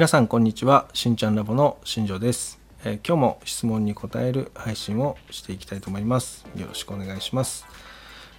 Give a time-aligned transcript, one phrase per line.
[0.00, 0.88] 皆さんこんにちは。
[0.94, 6.46] しんちゃんラボの新庄です、えー今日も質問に答える配信をしていきたいと思います。
[6.56, 7.66] よろしくお願いします、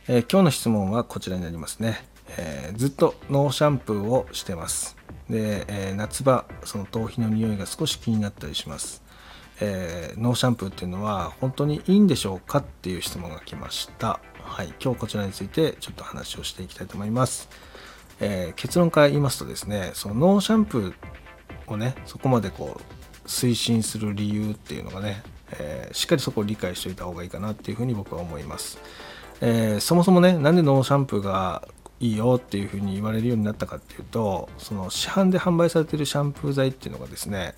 [0.08, 2.04] えー今日の質問はこちらになりますね、
[2.36, 4.98] えーずっとノーシャンプーをしてます。
[5.30, 9.04] で、え夏場その頭皮の匂いが少し気になったりします。
[9.60, 14.20] えーノーシャンプーっていうのは本当にいいんでしょうかっていう質問が来ました。
[14.42, 17.50] はい、今日こちらについてちょっと話をしていきたいと思います。
[18.20, 20.94] えー結論から言いますとですね、そのノーシャンプー
[21.74, 28.78] をね、そこまでこう推進する理由っていうのがね、えーしっかりそこを理解しておいた方がいいかなっていうふうに僕は思います。
[29.42, 31.68] えーそもそもね、なんでノーシャンプーが
[32.00, 37.54] いいよっていうふうに言われるようになったかっていうとその市販で販売されてるシャンプー剤っていうのがですね、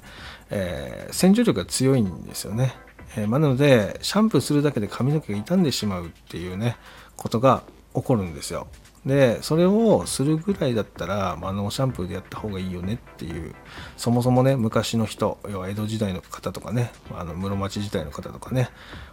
[0.49, 2.73] えー洗浄力が強いんですよね、
[3.15, 6.75] えまあなのでシャンプーするだけで髪の毛が傷んでしまうっていうね
[7.15, 7.63] ことが
[7.95, 8.67] 起こるんですよ
[9.05, 13.53] でそれをするぐらいだったら、まあ、ノーシャンプーでやった方がいいよねっていう
[13.97, 18.69] そもそもね昔の人要は江戸時代の方とかねあの室町時代の方とかね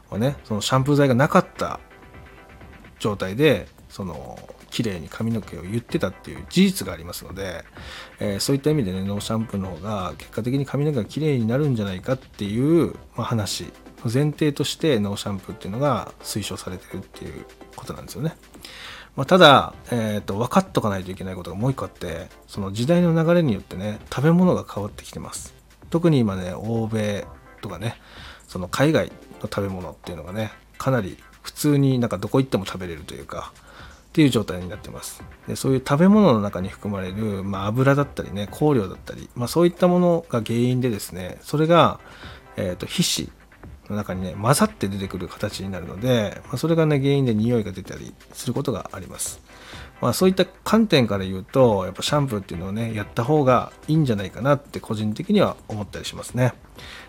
[0.09, 1.81] はねそのシャンプー剤がなかった
[3.01, 4.39] 状態でその
[4.71, 7.65] 綺麗に髪の毛を結ってたっていう事実がありますので、
[8.21, 13.73] えーそういった意味でねノーシャンプーの方が結果的に髪の毛が綺麗になるんじゃないかっていう、まあ、話
[14.05, 17.45] 前提としてノーシャンプーっていうのが推奨されてるっていう
[17.77, 18.35] ことなんですよね。
[19.17, 25.55] まあ、ただ、えーと分かっとかないといけないことがもう一個あってその時代の流れによってね食べ物が変わってきてます。
[25.91, 27.27] 特に今ね欧米
[27.61, 27.97] とかね
[28.49, 33.53] その海外の食べ物っていうのがねかなり普通になんかどこ行っても食べれるというか
[34.11, 35.23] っていう状態になってます。
[35.47, 42.01] でそういう食べ物の中に含まれる、まあ、油だったりね香料だったり、まあ、そういったものが原因でですねそれが、
[42.57, 43.31] えー、と皮脂
[43.91, 49.41] の中にね混ざって出てくる形になるので、まあ、それがね原因で匂いが出たりすることがあります。
[50.01, 56.55] まあ、そういった観点から言うとやっぱシャンプーっていうのをねやった方がいいんじゃないかなって個人的には思ったりしますね。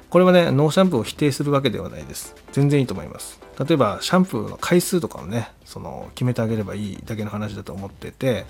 [0.09, 2.36] これはねノーシャンプーを否定するわけではないです。
[2.52, 3.39] 全然いいと思います。
[3.58, 8.45] 例えばシャンプーの回数とかをねその決めてあげればいいだけの話だと思ってて、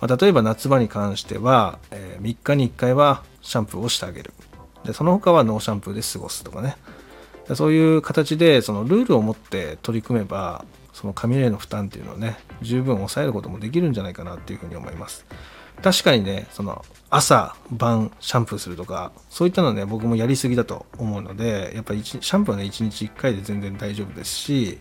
[0.00, 4.32] ま、例えば夏場に関しては、えー3日に1回はシャンプーをしてあげる。
[4.84, 6.76] でその他はノーシャンプーで過ごすとかね。
[7.54, 15.24] そういう形でそのルールを持って取り組めばその髪の毛の負担っていうのをね十分抑えることもできるんじゃないかなっていうふうに思います。
[15.82, 24.78] 確かにねその朝晩シャンプーするとかそういったのはね僕もやりすぎだと思うのでやっぱりシャンプーはね1日1回で全然大丈夫ですし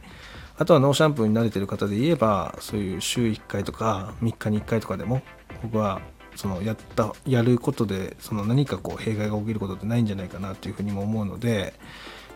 [0.58, 5.22] あとはノーシャンプーに慣れてる方で言えばそういう週1回とか3日に1回とかでも
[5.64, 6.02] 僕は
[6.36, 11.74] そのやったやることでその何かこう弊害が起きることってないんじゃないかなっていうふうにも思うので、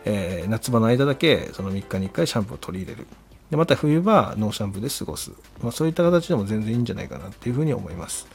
[0.06, 3.06] えー夏場の間だけその3日に1回シャンプーを取り入れる。
[3.50, 5.30] でまた冬はノーシャンプーで過ごす、
[5.62, 8.26] まあ、そういった形でも全然いいんじゃないかなっていうふうに思います、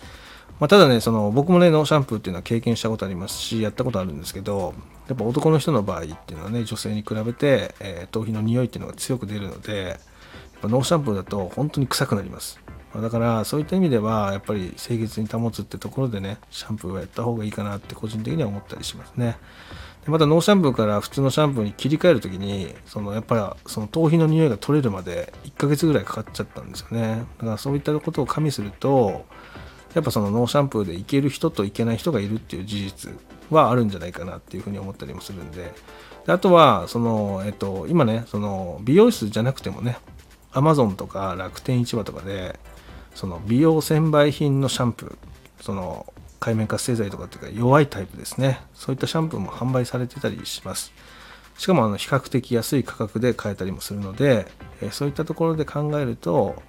[0.59, 4.73] まあ、ただねその僕もねノーシャンプーっていうのは経験したことありますしやったことあるんですけど
[5.09, 9.97] やっぱ男の人の場合っていうのはね女性に比べて、えー頭皮の匂いっていうのが強く出るのでやっ
[10.61, 12.59] ぱノーシャンプーだと本当に臭くなります。
[12.95, 19.37] だからそういった意味ではやっぱり清潔に保つってところでねシャンプーはやった方がいいかなって個人的には思ったりしますね。
[20.05, 27.25] でまたノーシャンプーから普通のシャンプーに切り替える時にそのやっぱりその頭皮の匂いが取れるまで1ヶ月ぐらいかかっちゃったんですよね。
[27.37, 29.25] だからそういったことを加味すると
[29.93, 33.11] やっぱそのノーシャンプーでいける人といけない人がいるっていう事実
[33.49, 35.73] はあるんじゃないかなっていうふうに思ったりもするんで。
[36.25, 39.97] であとはその、えっと、今ねその美容室じゃなくてもね
[40.51, 42.59] アマゾンとか楽天市場とかで
[43.15, 48.59] その美容専売品のシャンプーその界面活性剤とかっていうか弱いタイプですね。
[48.73, 50.91] そういったシャンプーも販売されてたりします。
[51.57, 54.47] しかもあの比較的安い価格で買えたりもするので、
[54.81, 56.61] えそういったところで考えると、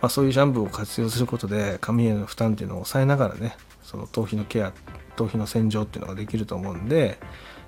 [0.00, 4.72] まあ、そういうシャンプーを活用することで髪への負担っていうのを抑えながらねその頭皮のケア
[5.16, 7.18] 頭皮の洗浄っていうのができると思うんで、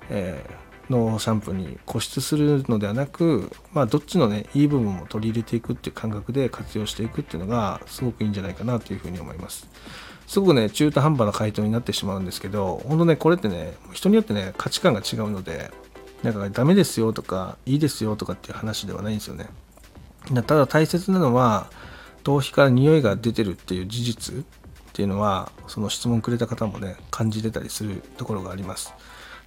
[0.09, 9.67] えーのシャンプーに固執するのではなく、まあ、どっちのねいい部分も取り入れていくっていう感覚で活用していくっていうのがすごくいいんじゃないかなというふうに思います。
[10.31, 15.71] すごくね中途半端な回答になってしまうんですけど本当ねこれってね人によってね価値観が違うので
[16.23, 19.49] なんかダメですよとかいいですよとかっていう話ではないんですよね。
[20.33, 21.69] ただ大切なのは
[22.23, 24.43] 頭皮から匂いが出てるっていう事実っ
[24.93, 28.93] ていうのはその質問くれた方もね感じてたりするところがあります。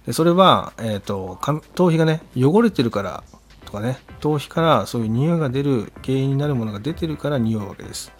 [0.05, 1.39] でそれは、えー、と
[1.73, 3.23] 頭皮がね汚れてるから
[3.65, 8.11] とかね頭皮からそういう匂いが出る原因になるものが出てるから匂うわけです。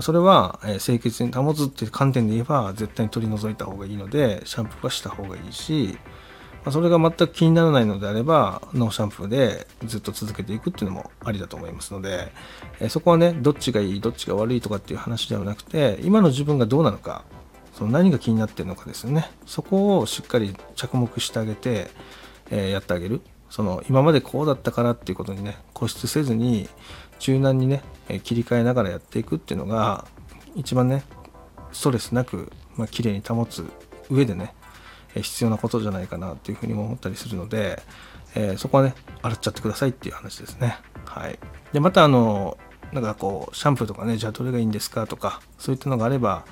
[0.00, 5.96] それは、清潔に保つっていう観点で言えば絶対に取り除いた方がいいのでシャンプーはした方がいいし、
[6.70, 12.32] それが全く気にならないのであればノーシャンプーでずっと続けていくっていうのもありだと思いますので、
[12.88, 17.24] そこはねどっちがいいどっちが悪いとかっていう話ではなくて今の自分がどうなのか
[17.74, 19.30] その何が気になってるのかですよね。
[19.46, 21.90] そこをしっかり着目してあげて、
[22.50, 23.20] やってあげる。
[23.50, 26.68] その今までこうだったからっていうことにね固執せずに
[27.18, 27.82] 柔軟にね
[28.22, 30.06] 切り替えながらやっていくっていうのが
[30.54, 31.04] 一番ね
[31.72, 33.64] ストレスなく、まあ、綺麗に保つ
[34.10, 34.54] 上でね
[35.14, 37.82] 必要なことじゃないかなっていうふうにも思ったりするので、
[38.34, 40.76] えー、そこはね洗っちゃってくださいっていう話ですね。
[41.04, 41.38] はい。
[41.72, 42.58] でまたあの
[42.92, 46.44] なんかこうシャンプーとかねじゃあどれがいいんですかとかそういったのがあれば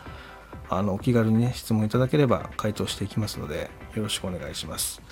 [0.69, 5.03] あのお気軽にね質問いただければ回答していきますのでよろしくお願いします。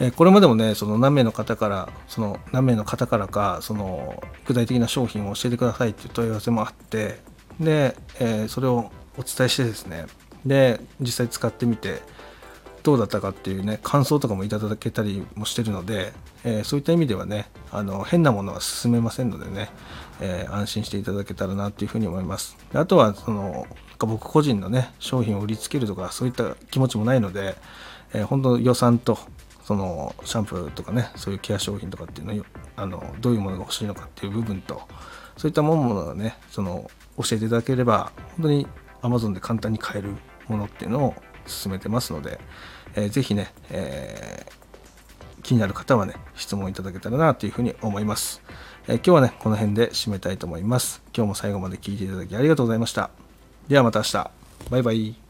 [0.00, 7.20] えこれまでもねその何名の方からその何名の方からかその具体的な商品を教えてくださいっていう問い合わせもあって
[7.60, 10.06] で、えー、それをお伝えしてですね
[10.44, 12.02] で実際使ってみて
[12.82, 16.12] どうだったかっていうね感想とかもいただけたりもしてるので、
[16.44, 19.70] えー、そういった意味ではねあの変なものは進めませんのでね、
[20.20, 22.58] えー、安心していただけたらなっていうふうに思います。
[22.74, 23.66] あとはその
[23.98, 27.56] 僕個人のね商品を売りつけるとかそういった気持ちもないので、
[28.12, 29.18] えー、本当予算と
[29.64, 32.44] そのシャンプーとかねそういうケア商品とかっていうのを
[32.76, 34.82] あのどういうものが欲しいのかっていう部分と
[35.36, 38.66] そういったものをねその教えていただければ本当に
[39.02, 40.10] Amazon で簡単に買える
[40.48, 41.14] ものっていうのを
[41.46, 42.38] 進めてますので、
[42.94, 48.42] えー、ぜひね、えー、気になる方はね質問いただけたらなというふうに思います、
[48.86, 51.02] えー、今日はねこの辺で締めたいと思います。
[51.16, 53.10] 今日も最後まで聞いていただきありがとうございました。
[53.68, 54.30] ではまた明日。
[54.70, 55.23] バイバイ。